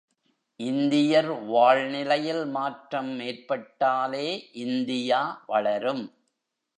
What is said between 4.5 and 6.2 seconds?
India வளரும்.